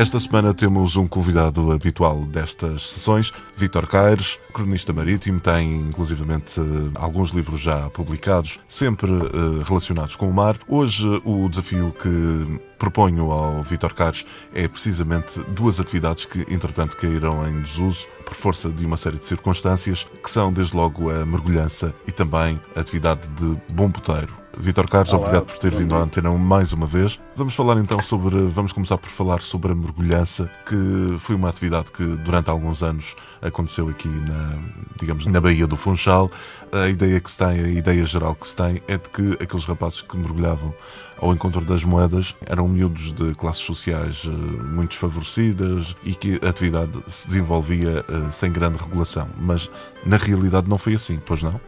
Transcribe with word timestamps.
Esta 0.00 0.18
semana 0.18 0.54
temos 0.54 0.96
um 0.96 1.06
convidado 1.06 1.70
habitual 1.70 2.24
destas 2.24 2.88
sessões, 2.88 3.34
Vítor 3.54 3.86
Caires, 3.86 4.40
cronista 4.50 4.94
marítimo, 4.94 5.38
tem 5.38 5.76
inclusivamente 5.76 6.58
alguns 6.94 7.32
livros 7.32 7.60
já 7.60 7.90
publicados, 7.90 8.60
sempre 8.66 9.12
eh, 9.12 9.62
relacionados 9.62 10.16
com 10.16 10.26
o 10.26 10.32
mar. 10.32 10.56
Hoje 10.66 11.06
o 11.22 11.46
desafio 11.50 11.94
que 12.00 12.60
proponho 12.78 13.30
ao 13.30 13.62
Vítor 13.62 13.92
Caires 13.92 14.24
é 14.54 14.66
precisamente 14.66 15.38
duas 15.50 15.78
atividades 15.78 16.24
que, 16.24 16.46
entretanto, 16.50 16.96
caíram 16.96 17.46
em 17.46 17.60
desuso 17.60 18.06
por 18.24 18.34
força 18.34 18.70
de 18.70 18.86
uma 18.86 18.96
série 18.96 19.18
de 19.18 19.26
circunstâncias, 19.26 20.04
que 20.04 20.30
são, 20.30 20.50
desde 20.50 20.74
logo, 20.74 21.10
a 21.10 21.26
mergulhança 21.26 21.94
e 22.06 22.10
também 22.10 22.58
a 22.74 22.80
atividade 22.80 23.28
de 23.32 23.54
bom 23.68 23.90
puteiro. 23.90 24.39
Vitor 24.58 24.88
Carlos, 24.88 25.12
Olá, 25.12 25.22
obrigado 25.22 25.46
por 25.46 25.58
ter 25.58 25.70
vindo 25.70 25.94
à 25.94 25.98
Antena 25.98 26.30
mais 26.30 26.72
uma 26.72 26.86
vez. 26.86 27.20
Vamos 27.36 27.54
falar 27.54 27.78
então 27.78 28.02
sobre, 28.02 28.36
vamos 28.48 28.72
começar 28.72 28.98
por 28.98 29.08
falar 29.08 29.40
sobre 29.40 29.72
a 29.72 29.74
mergulhança, 29.74 30.50
que 30.66 31.16
foi 31.18 31.36
uma 31.36 31.48
atividade 31.48 31.92
que 31.92 32.04
durante 32.04 32.50
alguns 32.50 32.82
anos 32.82 33.14
aconteceu 33.40 33.88
aqui 33.88 34.08
na, 34.08 34.58
digamos, 34.98 35.24
na 35.26 35.40
Baía 35.40 35.66
do 35.66 35.76
Funchal. 35.76 36.30
A 36.72 36.88
ideia 36.88 37.20
que 37.20 37.30
se 37.30 37.38
tem, 37.38 37.48
a 37.48 37.68
ideia 37.68 38.04
geral 38.04 38.34
que 38.34 38.46
se 38.46 38.56
tem 38.56 38.82
é 38.88 38.98
de 38.98 39.08
que 39.08 39.42
aqueles 39.42 39.64
rapazes 39.64 40.02
que 40.02 40.16
mergulhavam 40.16 40.74
ao 41.18 41.32
encontro 41.32 41.60
das 41.60 41.84
moedas 41.84 42.34
eram 42.46 42.66
miúdos 42.66 43.12
de 43.12 43.34
classes 43.34 43.62
sociais 43.62 44.24
eh, 44.26 44.30
muito 44.30 44.90
desfavorecidas 44.90 45.94
e 46.02 46.14
que 46.14 46.40
a 46.44 46.48
atividade 46.48 46.98
se 47.06 47.28
desenvolvia 47.28 48.04
eh, 48.08 48.30
sem 48.30 48.50
grande 48.50 48.78
regulação. 48.78 49.28
Mas 49.38 49.70
na 50.04 50.16
realidade 50.16 50.68
não 50.68 50.78
foi 50.78 50.94
assim, 50.94 51.20
pois 51.24 51.42
não? 51.42 51.60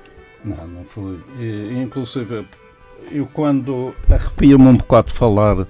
Não, 0.45 0.67
não 0.67 0.85
foi. 0.85 1.21
E, 1.39 1.81
inclusive, 1.81 2.45
eu 3.11 3.27
quando 3.27 3.95
arrepia-me 4.09 4.65
um 4.65 4.77
bocado 4.77 5.09
de 5.09 5.15
falar 5.15 5.67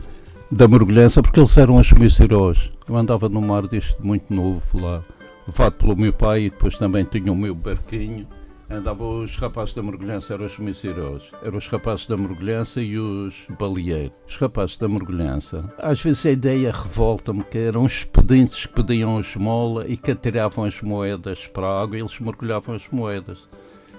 da 0.51 0.69
mergulhança, 0.69 1.23
porque 1.23 1.41
eles 1.41 1.57
eram 1.57 1.79
os 1.79 1.91
meus 1.93 2.19
heróis. 2.21 2.71
Eu 2.89 2.97
andava 2.97 3.29
no 3.29 3.41
mar 3.41 3.67
desde 3.67 3.97
muito 4.01 4.33
novo 4.33 4.63
lá, 4.75 5.03
levado 5.47 5.73
pelo 5.75 5.97
meu 5.97 6.13
pai 6.13 6.43
e 6.43 6.51
depois 6.51 6.77
também 6.77 7.05
tinha 7.05 7.33
o 7.33 7.37
meu 7.37 7.55
barquinho 7.55 8.27
andavam 8.73 9.23
os 9.23 9.37
rapazes 9.37 9.75
da 9.75 9.83
mergulhança, 9.83 10.35
eram 10.35 10.47
os 10.47 10.59
meus 10.59 10.83
heróis. 10.85 11.31
Eram 11.43 11.59
os 11.59 11.69
rapazes 11.69 12.07
da 12.07 12.17
mergulhança 12.17 12.81
e 12.81 12.99
os 12.99 13.45
baleeiros. 13.59 14.13
Os 14.27 14.37
rapazes 14.37 14.79
da 14.79 14.89
mergulhança. 14.89 15.73
Às 15.79 16.01
vezes 16.01 16.25
a 16.27 16.31
ideia 16.31 16.73
revolta-me 16.73 17.45
que 17.45 17.59
eram 17.59 17.85
os 17.85 18.05
pedintes 18.05 18.67
que 18.67 18.75
pediam 18.75 19.21
esmola 19.21 19.87
e 19.87 19.97
que 19.97 20.11
atiravam 20.11 20.65
as 20.65 20.81
moedas 20.81 21.47
para 21.47 21.67
a 21.67 21.83
água 21.83 21.97
e 21.97 22.01
eles 22.01 22.19
mergulhavam 22.19 22.75
as 22.75 22.89
moedas. 22.89 23.39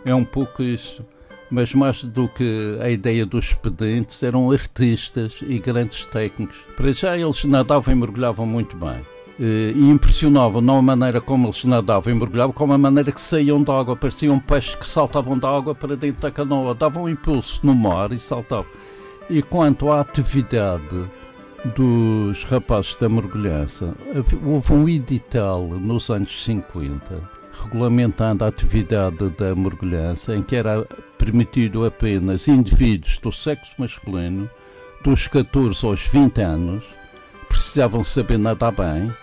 É 0.04 0.14
um 0.14 0.26
pouco 0.26 0.64
isso. 0.64 1.06
Mas 1.50 1.74
mais 1.74 2.04
do 2.04 2.28
que 2.28 2.78
a 2.82 2.90
ideia 2.90 3.26
dos 3.26 3.54
pedintes, 3.54 4.24
eram 4.24 4.52
artistas 4.52 5.40
e 5.42 5.60
grandes 5.60 6.06
técnicos. 6.06 6.58
Para 6.76 6.92
já 6.94 7.18
eles 7.18 7.44
nadavam 7.44 7.94
e 7.94 7.98
mergulhavam 7.98 8.46
muito 8.46 8.76
bem 8.76 9.02
e 9.40 9.90
impressionavam 9.90 10.62
não 10.62 10.78
a 10.78 10.82
maneira 10.82 11.20
como 11.20 11.48
eles 11.48 11.64
nadavam 11.66 12.14
e 12.14 12.16
mergulhavam, 12.16 12.54
como 12.54 12.74
a 12.74 12.78
maneira 12.78 13.12
que 13.12 13.22
saíam 13.22 13.62
da 13.64 13.78
água. 13.78 13.96
Pareciam 13.96 14.40
peixes 14.40 14.76
que 14.76 14.88
saltavam 14.88 15.38
da 15.38 15.50
água 15.50 15.74
para 15.74 15.96
dentro 15.96 16.22
da 16.22 16.32
canoa, 16.32 16.76
davam 16.76 17.04
um 17.04 17.10
impulso 17.10 17.60
no 17.64 17.74
mar 17.74 18.12
e 18.12 18.20
saltavam. 18.20 18.72
E 19.30 19.42
quanto 19.42 19.92
à 19.92 20.02
atividade 20.02 21.06
dos 21.76 22.44
rapazes 22.44 22.96
da 23.00 23.08
mergulhança, 23.08 23.96
houve 24.46 24.74
um 24.74 24.88
edital 24.88 25.64
nos 25.64 26.10
anos 26.10 26.44
50 26.44 27.44
regulamentando 27.64 28.44
a 28.44 28.48
atividade 28.48 29.30
da 29.30 29.56
mergulhança, 29.56 30.36
em 30.36 30.44
que 30.44 30.56
era 30.56 30.86
permitido 31.24 31.86
apenas 31.86 32.50
indivíduos 32.50 33.18
do 33.18 33.32
sexo 33.32 33.74
masculino, 33.78 34.50
dos 35.02 35.26
14 35.28 35.86
aos 35.86 36.02
20 36.02 36.42
anos, 36.42 36.84
precisavam 37.48 38.04
saber 38.04 38.38
nadar 38.38 38.74
bem, 38.74 39.14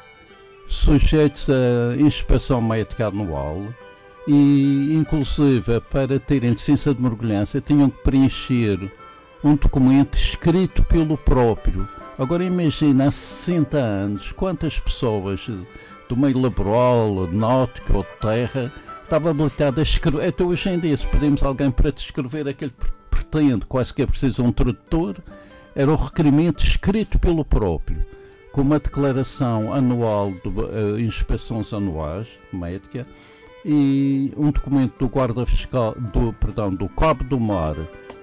sujeitos 0.67 1.49
a 1.51 2.01
inspeção 2.01 2.63
médica 2.63 3.09
anual 3.09 3.67
e, 4.27 4.95
inclusive, 4.95 5.81
para 5.91 6.19
terem 6.19 6.51
licença 6.51 6.95
de 6.95 7.03
mergulhança, 7.03 7.61
tinham 7.61 7.91
que 7.91 8.03
preencher 8.03 8.79
um 9.45 9.55
documento 9.55 10.17
escrito 10.17 10.83
pelo 10.85 11.19
próprio. 11.19 11.87
Agora 12.19 12.45
imagina, 12.45 13.09
há 13.09 13.11
60 13.11 13.77
anos, 13.77 14.33
quantas 14.33 14.79
pessoas 14.79 15.47
do 16.09 16.17
meio 16.17 16.41
laboral, 16.41 17.27
náutico 17.31 17.99
ou 17.99 18.03
de 18.03 18.21
terra 18.21 18.73
estavam 19.11 19.33
habilitadas 19.33 19.79
a 19.81 19.83
escrever. 19.83 20.29
Até 20.29 20.45
hoje 20.45 20.69
em 20.69 20.79
dia, 20.79 20.97
se 20.97 21.05
pedimos 21.09 21.43
alguém 21.43 21.69
para 21.69 21.91
descrever 21.91 22.47
aquele 22.47 22.73
pretende, 23.11 23.67
quase 23.67 23.93
que 23.93 24.03
é 24.03 24.07
preciso 24.07 24.45
um 24.45 24.53
tradutor, 24.53 25.17
era 25.75 25.91
o 25.91 25.97
requerimento 25.97 26.63
escrito 26.63 27.19
pelo 27.19 27.45
próprio 27.45 28.07
com 28.53 28.63
uma 28.63 28.79
declaração 28.79 29.73
anual 29.73 30.33
de 30.33 30.49
uh, 30.49 30.99
inspeções 30.99 31.73
anuais 31.73 32.27
médica 32.53 33.07
e 33.65 34.33
um 34.37 34.51
documento 34.51 34.97
do 34.99 35.09
guarda 35.09 35.47
fiscal 35.47 35.95
do 35.95 36.33
perdão 36.33 36.71
do 36.71 36.89
Cabo 36.89 37.23
do 37.23 37.39
Mar 37.39 37.77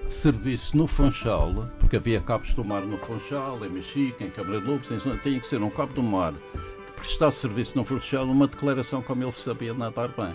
de 0.04 0.12
serviço 0.12 0.76
no 0.76 0.86
Funchal, 0.86 1.68
porque 1.78 1.96
havia 1.96 2.20
cabos 2.20 2.54
do 2.54 2.64
mar 2.64 2.82
no 2.82 2.96
Funchal, 2.98 3.62
em 3.64 3.68
Mexica, 3.68 4.24
em 4.24 4.30
Câmara 4.30 4.60
de 4.60 4.66
Lobos, 4.66 4.88
tinha 5.22 5.40
que 5.40 5.46
ser 5.46 5.62
um 5.62 5.70
cabo 5.70 5.92
do 5.92 6.02
mar 6.02 6.32
que 6.32 6.92
prestasse 6.96 7.40
serviço 7.40 7.76
no 7.76 7.84
Funchal, 7.84 8.24
uma 8.24 8.46
declaração 8.46 9.02
como 9.02 9.22
ele 9.22 9.32
sabia 9.32 9.74
nadar 9.74 10.08
bem. 10.08 10.34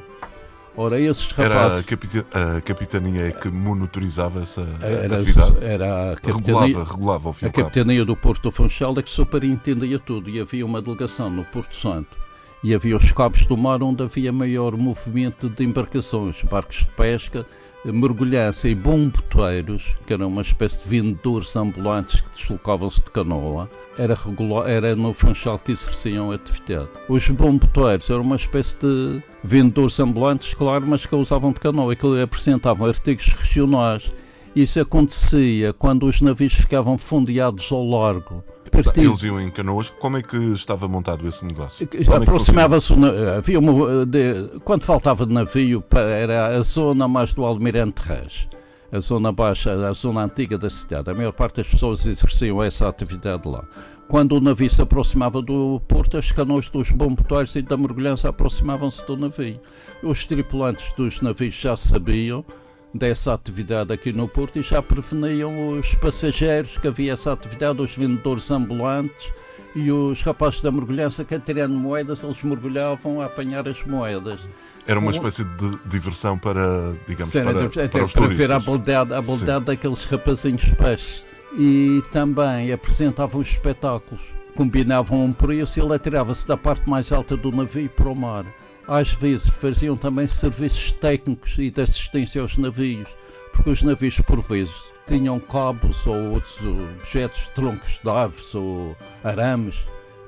Ora, 0.76 1.00
esses 1.00 1.30
rapazes. 1.32 1.86
Era 2.32 2.58
a, 2.58 2.62
capitania 2.62 3.32
que 3.32 3.50
monitorizava 3.50 4.42
essa 4.42 4.68
era, 4.82 5.18
atividade? 5.18 5.64
Era 5.64 6.14
a 6.14 6.16
capitania, 6.16 6.66
regulava, 6.66 6.92
regulava 6.92 7.30
ao 7.30 7.34
fim 7.34 7.46
A 7.46 7.52
capitania 7.52 8.04
do 8.04 8.16
Porto 8.16 8.52
Funchal 8.52 8.96
é 8.98 9.04
que 9.04 9.10
superintendia 9.10 10.00
tudo 10.00 10.30
e 10.30 10.40
havia 10.40 10.66
uma 10.66 10.82
delegação 10.82 11.30
no 11.30 11.44
Porto 11.46 11.76
Santo. 11.76 12.18
E 12.64 12.74
havia 12.74 12.96
os 12.96 13.12
cabos 13.12 13.46
do 13.46 13.58
mar 13.58 13.84
onde 13.84 14.02
havia 14.02 14.32
maior 14.32 14.76
movimento 14.76 15.50
de 15.50 15.64
embarcações, 15.64 16.42
barcos 16.44 16.78
de 16.78 16.86
pesca, 16.86 17.46
mergulhança 17.92 18.70
e 18.70 18.76
bomboteiros, 18.76 19.96
que 20.08 20.14
eram 20.14 20.28
uma 20.28 20.42
espécie 20.42 20.84
de 20.84 20.90
vendedores 20.90 21.56
ambulantes 21.56 22.22
que 22.22 22.30
deslocavam-se 22.38 23.02
de 23.02 23.12
canoa, 23.12 23.70
era, 23.98 24.16
regular, 24.16 24.70
era 24.70 24.96
no 24.96 25.14
Funchal 25.14 25.60
que 25.60 25.72
exerciam 25.72 26.32
a 26.32 26.36
atividade. 26.36 26.90
Os 27.10 27.28
bomboteiros 27.30 28.10
eram 28.10 28.22
uma 28.22 28.36
espécie 28.36 28.78
de 28.80 29.22
vendedores 29.44 30.00
ambulantes, 30.00 30.54
claro, 30.54 30.86
mas 30.88 31.06
que 31.06 31.16
usavam 31.16 31.52
de 31.52 31.60
canoa 31.60 31.94
e 31.94 31.96
que 31.96 32.22
apresentavam 32.22 32.88
artigos 32.88 33.28
regionais. 33.28 34.12
Isso 34.56 34.80
acontecia 34.80 35.74
quando 35.74 36.06
os 36.06 36.22
navios 36.22 36.54
ficavam 36.54 36.98
fundeados 36.98 37.72
ao 37.72 37.84
largo 37.86 38.44
partido. 38.82 39.10
Eles 39.10 39.24
iam 39.24 39.40
em 39.40 39.52
canoas. 39.52 39.90
Como 39.90 40.18
é 40.18 40.22
que 40.22 40.38
estava 40.38 40.88
montado 40.88 41.28
esse 41.28 41.46
negócio? 41.46 41.88
É 41.94 42.16
aproximava-se. 42.16 42.94
Havia 43.38 43.60
uma, 43.60 44.06
de, 44.06 44.50
quando 44.64 44.84
faltava 44.84 45.26
de 45.26 45.34
navio, 45.34 45.84
era 45.92 46.56
a 46.58 46.62
zona 46.62 47.08
mais 47.08 47.34
do 47.34 47.46
Almirante 47.46 48.02
Reis. 48.02 48.48
A 48.92 49.00
zona 49.00 49.32
baixa, 49.32 49.74
a 49.88 49.94
zona 49.94 50.24
antiga 50.24 50.58
da 50.58 50.70
cidade. 50.70 51.10
A 51.10 51.14
maior 51.16 51.34
parte 51.34 51.58
das 51.58 51.68
pessoas 51.68 52.06
exerciam 52.06 52.62
essa 52.62 52.88
atividade 52.88 53.48
lá. 53.48 53.64
Quando 54.08 54.34
o 54.34 54.42
navio 54.42 54.70
se 54.70 54.82
aproximava 54.82 55.42
do 55.42 55.82
porto, 55.88 56.18
as 56.18 56.32
canoas 56.32 56.70
dos 56.70 56.92
bomboteiros 56.92 57.56
e 57.56 57.62
da 57.64 57.76
mergulhança 57.76 58.30
aproximavam-se 58.30 59.04
do 59.08 59.18
navio. 59.18 59.60
Os 60.04 60.26
tripulantes 60.26 60.94
dos 60.94 61.22
navios 61.22 61.56
já 61.56 61.76
sabiam 61.76 62.46
dessa 62.94 63.34
atividade 63.34 63.92
aqui 63.92 64.14
no 64.14 64.28
Porto 64.28 64.60
e 64.60 64.62
já 64.62 64.82
preveniam 64.82 65.70
os 65.70 65.96
passageiros 65.96 66.78
que 66.78 66.88
havia 66.88 67.14
essa 67.14 67.34
atividade, 67.34 67.82
os 67.82 67.96
vendedores 67.96 68.52
ambulantes 68.52 69.32
e 69.76 69.92
os 69.92 70.22
rapazes 70.22 70.62
da 70.62 70.72
mergulhança 70.72 71.26
que 71.26 71.34
atirando 71.34 71.74
moedas, 71.74 72.24
eles 72.24 72.44
mergulhavam 72.44 73.20
a 73.20 73.26
apanhar 73.26 73.68
as 73.68 73.84
moedas. 73.84 74.42
Era 74.86 75.00
uma 75.00 75.10
espécie 75.10 75.44
de 75.44 75.80
diversão 75.86 76.38
para, 76.38 76.94
digamos, 77.08 77.32
Sim, 77.32 77.42
para, 77.42 77.70
para, 77.70 77.90
para 77.90 78.04
os 78.04 78.14
para 78.14 78.22
turistas. 78.24 78.48
ver 78.48 78.52
a 78.52 78.58
habilidade, 78.58 79.14
a 79.14 79.18
habilidade 79.18 79.66
daqueles 79.66 80.04
rapazinhos 80.04 80.66
peixes. 80.78 81.24
E 81.58 82.04
também 82.12 82.72
apresentavam 82.72 83.42
os 83.42 83.50
espetáculos. 83.50 84.22
Combinavam 84.56 85.26
um 85.26 85.34
preço 85.34 85.80
e 85.80 85.82
ele 85.82 85.94
atirava-se 85.94 86.48
da 86.48 86.58
parte 86.58 86.88
mais 86.88 87.12
alta 87.12 87.36
do 87.36 87.52
navio 87.52 87.90
para 87.90 88.10
o 88.10 88.16
mar 88.16 88.46
às 88.88 89.14
vezes 89.14 89.48
faziam 89.48 89.96
também 89.96 90.28
serviços 90.28 90.92
técnicos 90.92 91.58
e 91.58 91.70
de 91.70 91.82
assistência 91.82 92.42
aos 92.42 92.58
navios, 92.58 93.10
porque 93.52 93.70
os 93.70 93.82
navios 93.82 94.20
por 94.22 94.42
vezes 94.42 94.76
tinham 95.08 95.40
cabos 95.40 96.06
ou 96.06 96.32
outros 96.32 96.58
objetos, 96.62 97.48
troncos 97.50 98.00
de 98.04 98.10
árvores 98.10 98.56
ou 98.56 98.96
arames. 99.24 99.76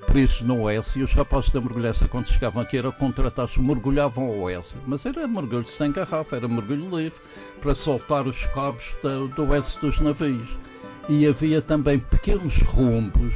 Presos 0.06 0.42
no 0.44 0.62
oeste 0.62 1.00
e 1.00 1.04
os 1.04 1.14
rapazes 1.14 1.50
da 1.50 1.60
mergulhança 1.60 2.08
quando 2.08 2.28
chegavam 2.28 2.62
aqui 2.62 2.78
eram 2.78 2.92
contratados, 2.92 3.58
mergulhavam 3.58 4.26
ao 4.26 4.40
oeste, 4.42 4.78
mas 4.86 5.04
era 5.04 5.28
mergulho 5.28 5.66
sem 5.66 5.92
garrafa, 5.92 6.36
era 6.36 6.48
mergulho 6.48 6.96
livre 6.96 7.20
para 7.60 7.74
soltar 7.74 8.28
os 8.28 8.46
cabos 8.48 8.96
do 9.36 9.50
oeste 9.50 9.82
dos 9.82 10.00
navios. 10.00 10.60
E 11.10 11.26
havia 11.26 11.60
também 11.60 12.00
pequenos 12.00 12.62
rombos, 12.62 13.34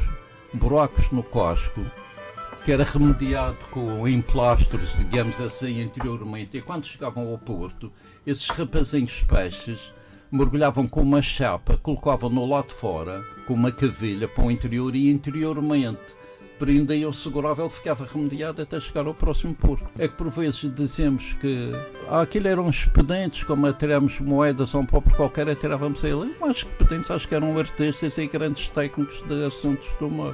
buracos 0.54 1.12
no 1.12 1.24
casco 1.24 1.84
que 2.64 2.72
era 2.72 2.84
remediado 2.84 3.58
com 3.72 4.08
emplastros, 4.08 4.96
digamos 4.98 5.40
assim, 5.40 5.84
anteriormente. 5.84 6.58
E 6.58 6.62
quando 6.62 6.86
chegavam 6.86 7.30
ao 7.30 7.38
Porto, 7.38 7.92
esses 8.26 8.48
rapazinhos 8.48 9.24
peixes 9.24 9.94
mergulhavam 10.32 10.88
com 10.88 11.02
uma 11.02 11.22
chapa, 11.22 11.78
colocavam 11.78 12.30
no 12.30 12.46
lado 12.46 12.68
de 12.68 12.74
fora, 12.74 13.24
com 13.48 13.54
uma 13.54 13.72
cavilha 13.72 14.28
para 14.28 14.44
o 14.44 14.52
interior 14.52 14.96
e 14.96 15.10
interiormente 15.10 16.20
prendiam, 16.60 17.12
segurava, 17.12 17.62
ele 17.62 17.70
ficava 17.70 18.06
remediado 18.06 18.62
até 18.62 18.80
chegar 18.80 19.08
ao 19.08 19.14
próximo 19.14 19.56
porto. 19.56 19.88
É 19.98 20.08
que 20.08 20.16
por 20.16 20.30
vezes 20.30 20.70
dizemos 20.76 21.34
que 21.34 21.72
ah, 22.10 22.22
aquilo 22.22 22.50
eram 22.50 22.70
expedientes, 22.70 23.44
como 23.44 23.66
atiramos 23.66 24.20
moedas 24.20 24.76
a 24.76 24.80
um 24.80 24.86
pobre 24.86 25.14
qualquer, 25.16 25.50
atirávamos 25.50 26.04
a 26.04 26.10
ele. 26.10 26.36
Mas 26.40 26.58
expedientes 26.58 27.10
acho 27.10 27.28
que 27.28 27.34
eram 27.34 27.58
artistas 27.58 28.18
e 28.18 28.28
grandes 28.28 28.70
técnicos 28.70 29.24
de 29.24 29.46
assuntos 29.46 29.88
do 30.00 30.10
mar. 30.10 30.34